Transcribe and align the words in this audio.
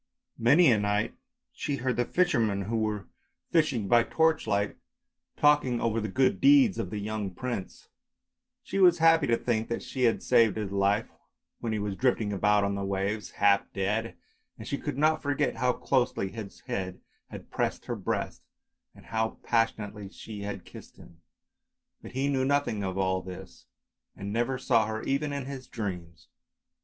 Many 0.39 0.71
a 0.71 0.79
night 0.79 1.13
she 1.53 1.75
heard 1.75 1.95
the 1.95 2.05
fishermen, 2.05 2.63
who 2.63 2.77
were 2.77 3.05
fishing 3.51 3.87
by 3.87 3.97
io 3.97 3.99
ANDERSEN'S 3.99 4.15
FAIRY 4.15 4.15
TALES 4.15 4.17
torchlight, 4.17 4.77
talking 5.37 5.79
over 5.79 6.01
the 6.01 6.07
good 6.07 6.41
deeds 6.41 6.79
of 6.79 6.89
the 6.89 6.97
young 6.97 7.29
prince; 7.29 7.83
and 7.83 7.89
she 8.63 8.79
was 8.79 8.97
happy 8.97 9.27
to 9.27 9.37
think 9.37 9.67
that 9.67 9.83
she 9.83 10.05
had 10.05 10.23
saved 10.23 10.57
his 10.57 10.71
life 10.71 11.11
when 11.59 11.71
he 11.71 11.77
was 11.77 11.95
drifting 11.95 12.33
about 12.33 12.63
on 12.63 12.73
the 12.73 12.83
waves, 12.83 13.29
half 13.33 13.71
dead, 13.73 14.15
and 14.57 14.67
she 14.67 14.79
could 14.79 14.97
not 14.97 15.21
forget 15.21 15.57
how 15.57 15.71
closely 15.71 16.31
his 16.31 16.61
head 16.61 16.99
had 17.29 17.51
pressed 17.51 17.85
her 17.85 17.95
breast, 17.95 18.41
and 18.95 19.05
how 19.05 19.37
passionately 19.43 20.09
she 20.09 20.41
had 20.41 20.65
kissed 20.65 20.97
him; 20.97 21.21
but 22.01 22.13
he 22.13 22.27
knew 22.27 22.43
nothing 22.43 22.83
of 22.83 22.97
all 22.97 23.21
this, 23.21 23.67
and 24.15 24.33
never 24.33 24.57
saw 24.57 24.87
her 24.87 25.03
even 25.03 25.31
in 25.31 25.45
his 25.45 25.67
dreams. 25.67 26.27